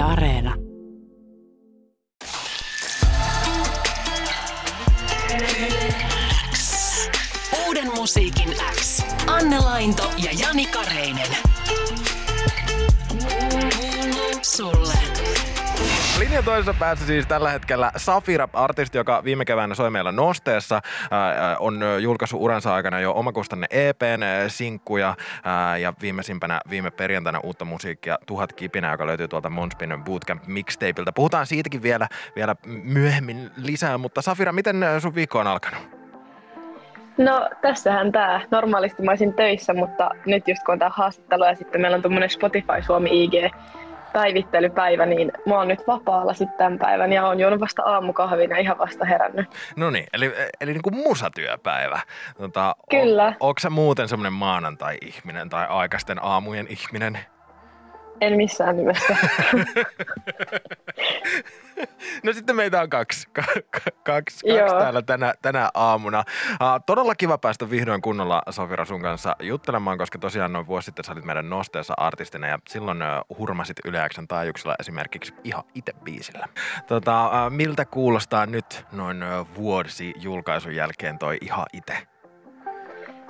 [0.00, 0.54] Areena.
[7.66, 9.04] Uuden musiikin X.
[9.26, 11.36] Anne Lainto ja Jani Kareinen.
[14.42, 15.49] Sulle.
[16.20, 20.80] Linjan toisessa päässä siis tällä hetkellä Safira, artisti, joka viime keväänä soi meillä Nosteessa,
[21.58, 25.14] on julkaissut uransa aikana jo omakustanne EPn sinkkuja
[25.44, 31.12] ää, ja viimeisimpänä viime perjantaina uutta musiikkia Tuhat kipinä, joka löytyy tuolta Monspin Bootcamp mixtapeilta.
[31.12, 35.80] Puhutaan siitäkin vielä, vielä myöhemmin lisää, mutta Safira, miten sun viikko on alkanut?
[37.18, 38.40] No tässähän tämä.
[38.50, 42.02] Normaalisti mä olisin töissä, mutta nyt just kun on tää haastattelu ja sitten meillä on
[42.02, 43.52] tuommoinen Spotify Suomi IG
[44.12, 48.56] päivittelypäivä, niin mä oon nyt vapaalla sitten tämän päivän ja oon juonut vasta aamukahvin ja
[48.56, 49.46] ihan vasta herännyt.
[49.76, 52.00] No niin, eli, eli niin kuin musatyöpäivä.
[52.38, 53.32] Tota, Kyllä.
[53.40, 57.18] O, onko sä muuten semmoinen maanantai-ihminen tai aikaisten aamujen ihminen?
[58.20, 59.16] En missään nimessä.
[62.22, 66.24] No sitten meitä on kaksi, ka- ka- kaksi, kaksi täällä tänä, tänä aamuna.
[66.50, 71.04] Uh, todella kiva päästä vihdoin kunnolla Sofira sun kanssa juttelemaan, koska tosiaan noin vuosi sitten
[71.04, 75.92] sä olit meidän nosteessa artistina ja silloin uh, hurmasit Yle Xn taajuuksella esimerkiksi ihan itse
[76.04, 76.48] biisillä.
[76.86, 82.09] Tota, uh, miltä kuulostaa nyt noin uh, vuosi julkaisun jälkeen toi ihan itse?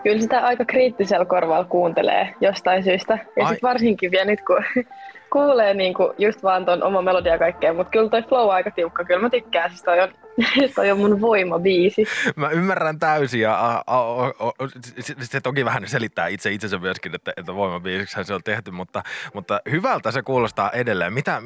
[0.02, 3.18] Kyllä sitä aika kriittisellä korvalla kuuntelee jostain syystä.
[3.36, 4.64] Ja sitten varsinkin vielä nyt, kun
[5.32, 7.74] kuulee niinku just vaan ton oma melodia ja kaikkea.
[7.74, 9.04] Mutta kyllä toi flow on aika tiukka.
[9.04, 9.70] Kyllä mä tykkään.
[9.70, 10.08] Siis toi on,
[10.74, 12.04] toi on mun voimabiisi.
[12.36, 14.52] Mä ymmärrän täysin ja a, a, o, o,
[15.00, 19.02] se, se toki vähän selittää itse itsensä myöskin, että, että voimabiisiksihän se on tehty, mutta,
[19.34, 21.12] mutta hyvältä se kuulostaa edelleen.
[21.12, 21.40] Mitä,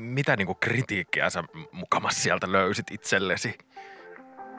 [0.00, 3.58] mitä niinku kritiikkiä sä mukamas sieltä löysit itsellesi?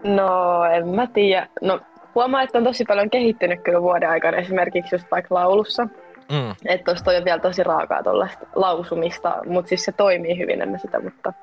[0.04, 1.48] No, en mä tiedä.
[1.62, 1.80] No,
[2.16, 5.88] huomaa, että on tosi paljon kehittynyt kyllä vuoden aikana esimerkiksi just vaikka laulussa.
[6.32, 6.52] Mm.
[6.66, 10.80] Että tosta toi on vielä tosi raakaa tuollaista lausumista, mutta siis se toimii hyvin ennen
[10.80, 11.34] sitä, mutta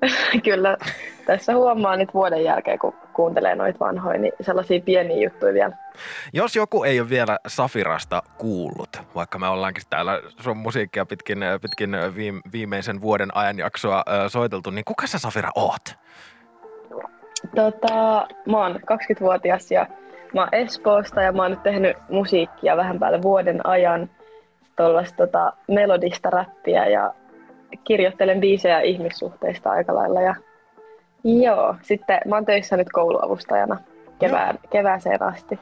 [0.44, 0.76] kyllä
[1.26, 5.76] tässä huomaa nyt vuoden jälkeen, kun kuuntelee noita vanhoja, niin sellaisia pieniä juttuja vielä.
[6.32, 11.90] Jos joku ei ole vielä Safirasta kuullut, vaikka me ollaankin täällä sun musiikkia pitkin, pitkin
[11.94, 15.94] viim- viimeisen vuoden ajanjaksoa soiteltu, niin kuka sä Safira oot?
[17.54, 19.86] Tota, mä oon 20-vuotias ja
[20.34, 24.10] mä oon Espoosta ja mä oon nyt tehnyt musiikkia vähän päälle vuoden ajan
[24.76, 27.14] tuollaista tota, melodista räppiä ja
[27.84, 30.20] kirjoittelen biisejä ihmissuhteista aika lailla.
[30.20, 30.34] Ja...
[31.24, 33.78] Joo, sitten mä oon töissä nyt kouluavustajana
[34.18, 35.58] kevään, kevääseen asti.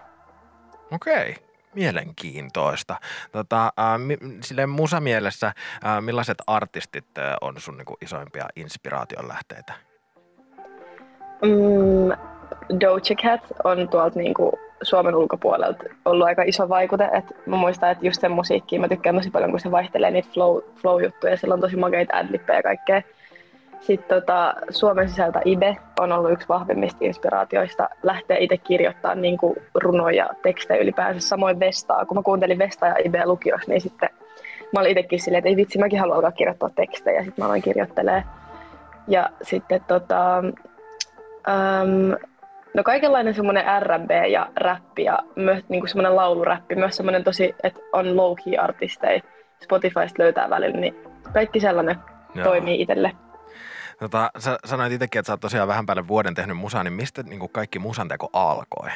[0.92, 1.34] Okei.
[1.74, 2.96] Mielenkiintoista.
[3.32, 9.72] Tota, äh, mi- silleen musamielessä, äh, millaiset artistit äh, on sun niinku, isoimpia inspiraation lähteitä?
[11.42, 12.12] Mm,
[12.80, 17.04] Doja Cat on tuolta niinku Suomen ulkopuolelta ollut aika iso vaikute.
[17.12, 20.28] Et mä muistan, että just sen musiikkiin mä tykkään tosi paljon, kun se vaihtelee niitä
[20.32, 21.36] flow, flow-juttuja.
[21.36, 23.02] Sillä on tosi makeita adlippejä ja kaikkea.
[23.80, 27.88] Sitten tota, Suomen sisältä Ibe on ollut yksi vahvimmista inspiraatioista.
[28.02, 31.28] Lähtee itse kirjoittamaan niin kuin runoja ja tekstejä ylipäänsä.
[31.28, 32.06] Samoin Vestaa.
[32.06, 34.08] Kun mä kuuntelin Vestaa ja Ibeä lukiossa, niin sitten
[34.72, 37.24] mä olin itsekin silleen, että ei vitsi, mäkin haluan alkaa kirjoittaa tekstejä.
[37.24, 38.24] Sitten mä aloin kirjoittelee.
[39.08, 40.42] Ja sitten tota,
[41.48, 42.16] äm,
[42.74, 46.74] no kaikenlainen semmoinen R&B ja räppi ja myös niin semmoinen lauluräppi.
[46.74, 49.20] Myös semmoinen tosi, että on low-key artisteja.
[49.62, 50.94] Spotifysta löytää välillä, niin
[51.32, 51.96] kaikki sellainen
[52.34, 52.44] Joo.
[52.44, 53.12] toimii itselle.
[53.98, 57.22] Tota, sä sanoit itsekin, että sä oot tosiaan vähän päälle vuoden tehnyt musaa, niin mistä
[57.22, 58.90] niin kaikki musanteko alkoi?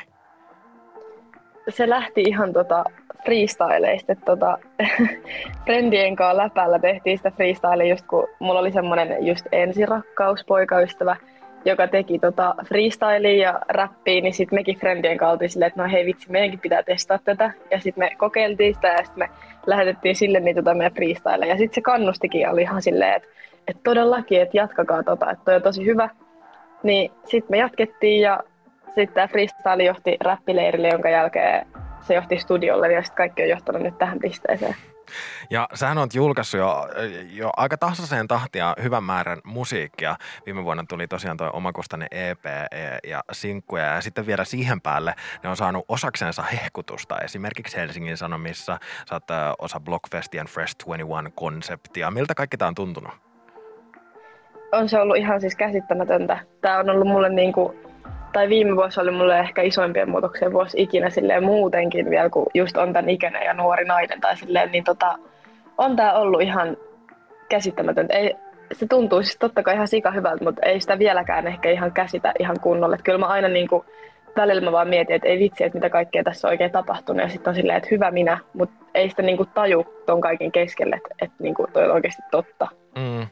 [1.68, 2.84] se lähti ihan tota
[3.24, 4.58] freestyleista, tota,
[5.64, 11.16] friendien kanssa läpällä tehtiin sitä freestyle just kun mulla oli semmonen just ensirakkaus poikaystävä,
[11.64, 16.06] joka teki tota freestylia ja rappia, niin sitten mekin friendien oltiin silleen, että no hei
[16.06, 17.50] vitsi, meidänkin pitää testaa tätä.
[17.70, 19.28] Ja sitten me kokeiltiin sitä ja sitten me
[19.66, 21.52] lähetettiin sille niitä tota meidän freestyleja.
[21.52, 23.28] Ja sitten se kannustikin oli ihan silleen, että,
[23.68, 26.08] että todellakin, että jatkakaa tota, että toi on tosi hyvä.
[26.82, 28.40] Niin sitten me jatkettiin ja
[28.84, 31.66] sitten tämä freestyle johti räppileirille, jonka jälkeen
[32.00, 34.74] se johti studiolle ja sitten kaikki on johtanut nyt tähän pisteeseen.
[35.50, 36.88] Ja sähän oot julkaissut jo,
[37.30, 40.16] jo aika tasaiseen tahtia hyvän määrän musiikkia.
[40.46, 42.44] Viime vuonna tuli tosiaan toi omakustainen EP
[43.06, 47.18] ja sinkkuja ja sitten vielä siihen päälle ne on saanut osaksensa hehkutusta.
[47.18, 48.78] Esimerkiksi Helsingin Sanomissa
[49.12, 52.10] ö, osa Blockfestien Fresh 21-konseptia.
[52.10, 53.12] Miltä kaikki tää on tuntunut?
[54.72, 56.38] On se ollut ihan siis käsittämätöntä.
[56.60, 57.87] Tämä on ollut mulle niin kuin,
[58.32, 62.76] tai viime vuosi oli mulle ehkä isoimpien muutoksien vuosi ikinä silleen muutenkin vielä, kun just
[62.76, 65.18] on tämän ikäinen ja nuori nainen tai silleen, niin tota,
[65.78, 66.76] on tämä ollut ihan
[67.48, 68.14] käsittämätöntä.
[68.14, 68.34] Ei,
[68.72, 72.32] se tuntuu siis totta kai ihan sika hyvältä, mutta ei sitä vieläkään ehkä ihan käsitä
[72.38, 72.94] ihan kunnolla.
[72.94, 73.84] Et kyllä mä aina niin kuin,
[74.36, 77.22] välillä mä vaan mietin, että ei vitsi, että mitä kaikkea tässä on oikein tapahtunut.
[77.22, 80.52] Ja sitten on silleen, että hyvä minä, mutta ei sitä niin kuin taju ton kaiken
[80.52, 82.68] keskelle, että, että niin kuin toi on oikeasti totta.
[82.96, 83.26] Mm.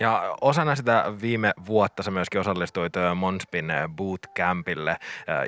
[0.00, 4.96] Ja osana sitä viime vuotta sä myöskin osallistuit Monspin Bootcampille,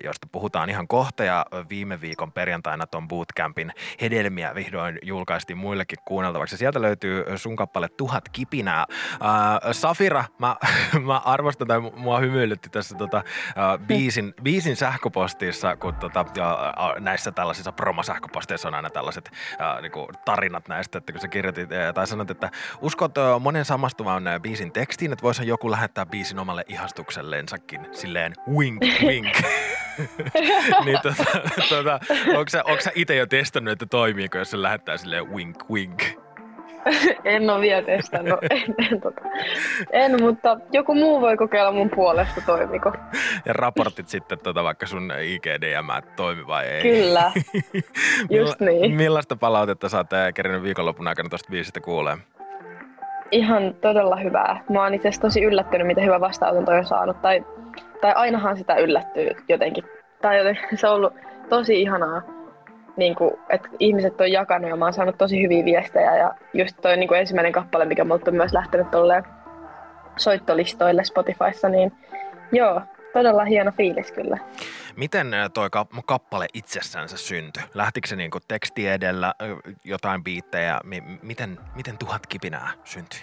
[0.04, 1.24] josta puhutaan ihan kohta.
[1.24, 6.56] Ja viime viikon perjantaina ton Bootcampin hedelmiä vihdoin julkaistiin muillekin kuunneltavaksi.
[6.56, 8.86] Sieltä löytyy sun kappale Tuhat kipinää.
[9.12, 10.56] Äh, Safira, mä,
[11.06, 17.32] mä arvostan tai mua hymyilytti tässä tota, äh, biisin, biisin sähköpostissa, kun tota, äh, näissä
[17.32, 19.30] tällaisissa promosähköposteissa on aina tällaiset
[19.60, 22.50] äh, niinku tarinat näistä, että kun sä kirjoitit äh, tai sanot, että
[22.80, 28.82] uskot äh, monen samastuvan biisin tekstiin, että voisi joku lähettää biisin omalle ihastuksellensakin silleen wink
[29.02, 29.36] wink.
[30.84, 31.24] niin tota,
[31.68, 32.00] tota,
[32.36, 36.02] onko sä, sä itse jo testannut, että toimiiko, jos se lähettää silleen wink wink?
[37.24, 38.40] en ole vielä testannut.
[38.50, 39.20] En, en, tota.
[39.92, 42.92] en, mutta joku muu voi kokeilla mun puolesta, toimiko.
[43.44, 46.82] Ja raportit sitten tota, vaikka sun IGDM, että toimi vai ei.
[46.82, 47.32] Kyllä,
[48.40, 48.94] just niin.
[48.94, 52.16] Millaista palautetta sä oot eh, kerännyt viikonlopun aikana tuosta biisistä kuulee?
[53.30, 54.64] Ihan todella hyvää.
[54.70, 57.22] Mä oon itse tosi yllättynyt, miten hyvä vastaanoton on saanut.
[57.22, 57.44] Tai,
[58.00, 59.84] tai ainahan sitä yllättyy jotenkin.
[60.22, 61.14] Tai jotenkin, se on ollut
[61.48, 62.22] tosi ihanaa
[62.96, 66.76] niin kuin, että ihmiset on jakanut ja mä oon saanut tosi hyviä viestejä ja just
[66.82, 69.22] toi niin kuin ensimmäinen kappale, mikä multa on myös lähtenyt tuolle
[70.16, 71.92] soittolistoille Spotifyssa, niin
[72.52, 72.82] joo,
[73.12, 74.38] todella hieno fiilis kyllä.
[74.96, 75.68] Miten toi
[76.06, 77.62] kappale itsessänsä syntyi?
[77.74, 79.34] Lähtikö se niinku teksti edellä,
[79.84, 80.80] jotain biittejä?
[81.22, 83.20] Miten, miten tuhat kipinää syntyi?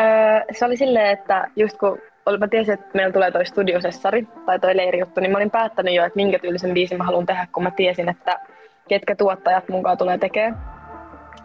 [0.00, 1.98] Öö, se oli silleen, että just kun
[2.38, 6.04] mä tiesin, että meillä tulee toi studiosessari tai toi leirijuttu, niin mä olin päättänyt jo,
[6.04, 8.40] että minkä tyylisen biisin mä haluan tehdä, kun mä tiesin, että
[8.88, 10.78] ketkä tuottajat mukaan tulee tekemään.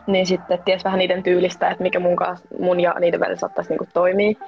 [0.07, 3.69] Niin sitten ties vähän niiden tyylistä, että mikä mun, kanssa, mun ja niiden välillä saattaisi
[3.69, 4.39] niinku toimia.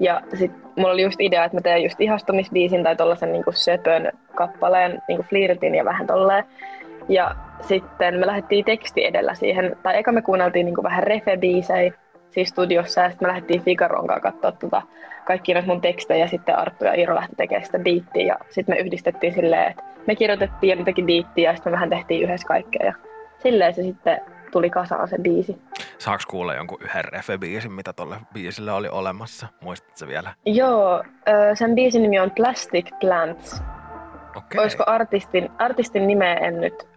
[0.00, 4.12] Ja sitten mulla oli just idea, että mä teen just ihastumisbiisin tai tollasen niinku söpön
[4.34, 6.44] kappaleen, niinku flirtin ja vähän tolleen.
[7.08, 11.92] Ja sitten me lähdettiin teksti edellä siihen, tai eka me kuunneltiin niinku vähän refe-biisejä
[12.30, 14.82] siis studiossa ja sitten me lähdettiin Figaron kanssa katsoa tota,
[15.24, 18.74] kaikki noita mun tekstejä ja sitten Arttu ja Iiro lähti tekemään sitä biittiä ja sitten
[18.74, 22.22] me yhdistettiin silleen, että me kirjoitettiin ja ne teki biittiä ja sitten me vähän tehtiin
[22.22, 22.92] yhdessä kaikkea ja
[23.38, 24.20] silleen se sitten
[24.52, 25.58] tuli kasaan se biisi.
[25.98, 29.46] Saaks kuulla jonkun yhden refe-biisin, mitä tuolle biisille oli olemassa?
[29.60, 30.30] Muistatko vielä?
[30.46, 31.04] Joo,
[31.54, 33.62] sen biisin nimi on Plastic Plants.
[34.36, 34.62] Okay.
[34.62, 36.88] Olisiko artistin, artistin nimeä en nyt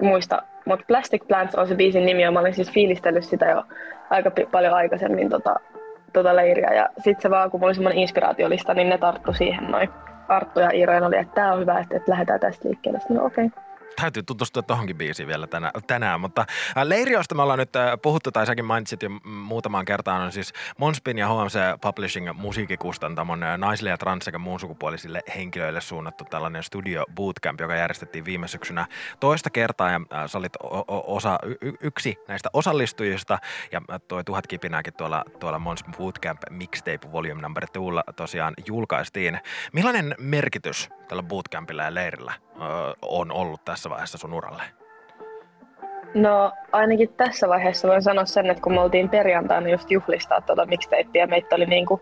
[0.00, 3.64] muista, mutta Plastic Plants on se biisin nimi ja mä olin siis fiilistellyt sitä jo
[4.10, 5.54] aika paljon aikaisemmin tota,
[6.12, 6.74] tota leiriä.
[6.74, 9.88] Ja sitten se vaan, kun mulla oli semmoinen inspiraatiolista, niin ne tarttu siihen noin.
[10.28, 13.00] Arttu ja Iiro oli, että tämä on hyvä, että, että lähdetään tästä liikkeelle.
[13.00, 13.46] Sitten no okei.
[13.46, 13.61] Okay
[13.96, 16.20] täytyy tutustua tuohonkin biisiin vielä tänä, tänään.
[16.20, 16.46] Mutta
[16.84, 17.72] Leiriosta me ollaan nyt
[18.02, 23.90] puhuttu, tai säkin mainitsit jo muutamaan kertaan, on siis Monspin ja HMC Publishing musiikkikustantamon naisille
[23.90, 28.86] ja trans- sekä muun sukupuolisille henkilöille suunnattu tällainen studio bootcamp, joka järjestettiin viime syksynä
[29.20, 30.52] toista kertaa ja sä olit
[30.88, 33.38] osa, y- yksi näistä osallistujista
[33.72, 39.40] ja toi tuhat kipinääkin tuolla, tuolla Mons Bootcamp Mixtape Volume Number 2 tosiaan julkaistiin.
[39.72, 42.32] Millainen merkitys tällä bootcampilla ja leirillä
[43.02, 44.62] on ollut tässä vaiheessa sun uralle?
[46.14, 50.66] No ainakin tässä vaiheessa voin sanoa sen, että kun me oltiin perjantaina just juhlistaa tuota
[50.66, 52.00] mixtapeä, meitä oli niinku,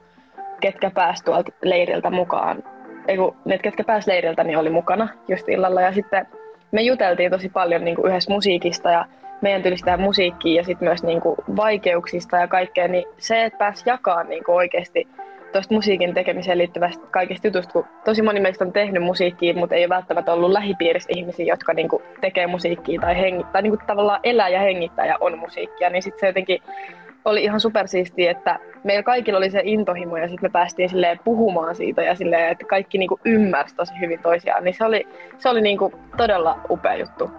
[0.61, 2.63] ketkä pääsi tuolta leiriltä mukaan.
[3.09, 5.81] Eiku, ne, ketkä pääsi leiriltä, niin oli mukana just illalla.
[5.81, 6.27] Ja sitten
[6.73, 9.05] me juteltiin tosi paljon niinku yhdessä musiikista ja
[9.41, 14.23] meidän tyylistä musiikkia ja sitten myös niinku vaikeuksista ja kaikkea, niin se, että pääsi jakaa
[14.23, 15.09] niinku oikeasti
[15.53, 19.83] tuosta musiikin tekemiseen liittyvästä kaikista jutusta, kun tosi moni meistä on tehnyt musiikkia, mutta ei
[19.83, 24.49] ole välttämättä ollut lähipiirissä ihmisiä, jotka niinku tekee musiikkia tai, hengittää, tai niinku tavallaan elää
[24.49, 26.63] ja hengittää ja on musiikkia, niin sitten se jotenkin
[27.25, 31.75] oli ihan supersiistiä, että meillä kaikilla oli se intohimo ja sitten me päästiin silleen puhumaan
[31.75, 35.07] siitä ja silleen, että kaikki niinku ymmärsi tosi hyvin toisiaan, niin se oli,
[35.39, 37.31] se oli niinku todella upea juttu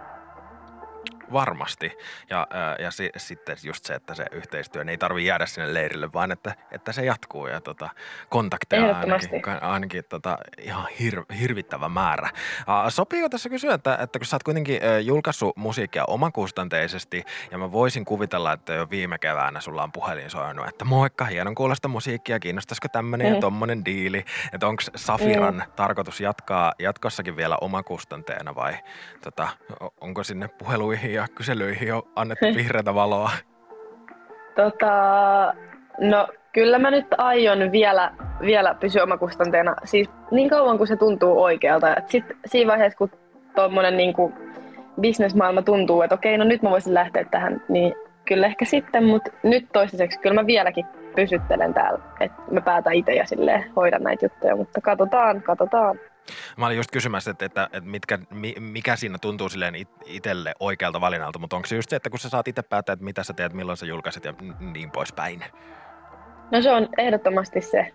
[1.31, 1.91] varmasti.
[2.29, 2.47] Ja,
[2.79, 6.55] ja si, sitten just se, että se yhteistyö ei tarvitse jäädä sinne leirille, vaan että,
[6.71, 7.89] että se jatkuu ja tota,
[8.29, 9.29] kontakteja ainakin,
[9.61, 12.29] ainakin tota, ihan hir, hirvittävä määrä.
[12.89, 18.05] Sopiiko tässä kysyä, että, että kun sä oot kuitenkin julkaissut musiikkia omakustanteisesti ja mä voisin
[18.05, 22.87] kuvitella, että jo viime keväänä sulla on puhelin soinut, että moikka, hienon kuulosta musiikkia, kiinnostaisiko
[22.87, 23.33] tämmöinen mm.
[23.33, 25.71] ja tommonen diili, että onko Safiran mm.
[25.75, 28.77] tarkoitus jatkaa jatkossakin vielä omakustanteena vai
[29.23, 29.49] tota,
[30.01, 33.31] onko sinne puheluihin ja ja kyselyihin on annettu vihreätä valoa?
[34.55, 34.93] Tota,
[35.99, 38.11] no kyllä mä nyt aion vielä,
[38.41, 39.75] vielä pysyä omakustanteena.
[39.83, 41.95] Siis niin kauan kuin se tuntuu oikealta.
[41.95, 43.11] Et sit siinä vaiheessa, kun
[43.55, 44.13] tuommoinen niin
[45.01, 47.93] bisnesmaailma tuntuu, että okei, no nyt mä voisin lähteä tähän, niin
[48.25, 50.85] kyllä ehkä sitten, mutta nyt toistaiseksi kyllä mä vieläkin
[51.15, 55.99] pysyttelen täällä, että mä päätän itse ja sille hoidan näitä juttuja, mutta katsotaan, katsotaan.
[56.57, 58.19] Mä olin just kysymässä, että, että, että mitkä,
[58.59, 59.75] mikä siinä tuntuu silleen
[60.05, 63.05] itselle oikealta valinnalta, mutta onko se just se, että kun sä saat itse päättää, että
[63.05, 65.43] mitä sä teet, milloin sä julkaiset ja niin poispäin?
[66.51, 67.93] No se on ehdottomasti se.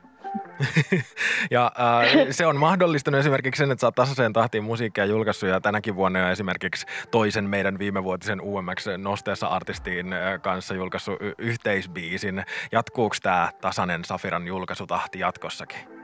[1.51, 5.61] ja äh, se on mahdollistunut esimerkiksi sen, että sä oot tasaiseen tahtiin musiikkia julkaissut ja
[5.61, 12.45] tänäkin vuonna jo esimerkiksi toisen meidän viimevuotisen UMX Nosteessa artistiin äh, kanssa julkaissut y- yhteisbiisin.
[12.73, 15.96] Jatkuuko tämä tasainen Safiran julkaisutahti jatkossakin?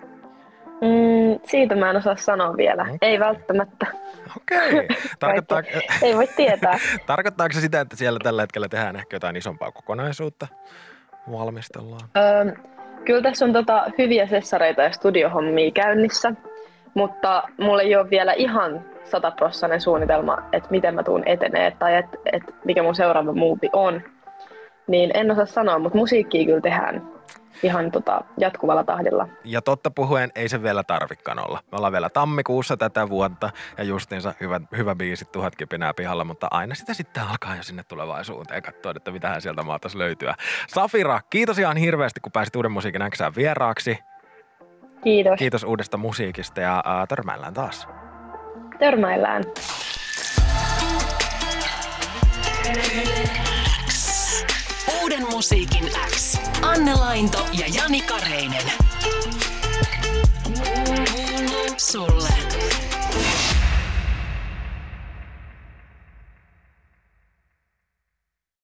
[0.82, 2.82] Mm, siitä mä en osaa sanoa vielä.
[2.82, 2.98] Okay.
[3.02, 3.86] Ei välttämättä.
[4.36, 4.72] Okei.
[4.84, 4.86] Okay.
[5.18, 5.62] Tarkoittaa...
[6.02, 6.78] Ei voi tietää.
[7.06, 10.46] Tarkoittaako se sitä, että siellä tällä hetkellä tehdään ehkä jotain isompaa kokonaisuutta?
[11.30, 12.08] Valmistellaan?
[12.16, 12.52] Öö,
[13.04, 16.32] Kyllä tässä on tota hyviä sessareita ja studiohommia käynnissä,
[16.94, 22.18] mutta mulla ei ole vielä ihan sataprossainen suunnitelma, että miten mä tuun etenee tai että
[22.32, 24.02] et mikä mun seuraava muuvi on.
[24.86, 27.02] Niin en osaa sanoa, mutta musiikkia kyllä tehdään
[27.62, 29.28] ihan tota, jatkuvalla tahdilla.
[29.44, 31.60] Ja totta puhuen ei se vielä tarvikkaan olla.
[31.72, 36.48] Me ollaan vielä tammikuussa tätä vuotta ja justiinsa hyvä, hyvä biisi, tuhat kipinää pihalla, mutta
[36.50, 40.34] aina sitä sitten alkaa jo sinne tulevaisuuteen katsoa, että mitähän sieltä maataisi löytyä.
[40.68, 43.98] Safira, kiitos ihan hirveästi, kun pääsit Uuden musiikin äksään vieraaksi.
[45.04, 45.38] Kiitos.
[45.38, 47.88] Kiitos uudesta musiikista ja äh, törmäillään taas.
[48.78, 49.42] Törmäillään.
[55.02, 56.38] Uuden musiikin X.
[56.62, 58.72] Anne Lainto ja Jani Kareinen.
[61.76, 62.51] Sulle.